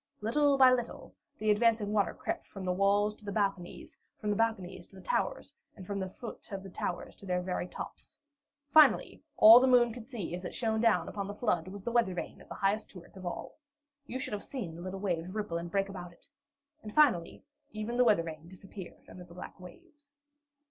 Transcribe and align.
Little 0.19 0.57
by 0.57 0.73
little 0.73 1.13
the 1.37 1.51
advancing 1.51 1.93
water 1.93 2.15
crept 2.15 2.47
from 2.47 2.65
the 2.65 2.73
walls 2.73 3.13
to 3.17 3.23
the 3.23 3.31
balconies, 3.31 3.99
from 4.19 4.31
the 4.31 4.35
balconies 4.35 4.87
to 4.87 4.95
the 4.95 5.01
towers, 5.03 5.53
and 5.75 5.85
from 5.85 5.99
the 5.99 6.09
foot 6.09 6.51
of 6.51 6.63
the 6.63 6.71
towers 6.71 7.15
to 7.17 7.27
their 7.27 7.39
very 7.43 7.67
tops. 7.67 8.17
Finally, 8.71 9.21
all 9.37 9.59
the 9.59 9.67
moon 9.67 9.93
could 9.93 10.07
see 10.07 10.33
as 10.33 10.43
it 10.43 10.55
shone 10.55 10.83
upon 10.83 11.27
the 11.27 11.35
flood 11.35 11.67
was 11.67 11.83
the 11.83 11.91
weather 11.91 12.15
vane 12.15 12.41
of 12.41 12.49
the 12.49 12.55
highest 12.55 12.89
turret 12.89 13.15
of 13.15 13.27
all. 13.27 13.59
You 14.07 14.17
should 14.17 14.33
have 14.33 14.41
seen 14.41 14.73
the 14.73 14.81
little 14.81 14.99
waves 14.99 15.29
ripple 15.35 15.59
and 15.59 15.69
break 15.69 15.87
about 15.87 16.11
it! 16.13 16.27
And 16.81 16.95
finally, 16.95 17.43
even 17.71 17.97
the 17.97 18.03
weather 18.03 18.23
vane 18.23 18.47
disappeared 18.47 19.03
under 19.07 19.23
the 19.25 19.35
black 19.35 19.59
waves. 19.59 20.09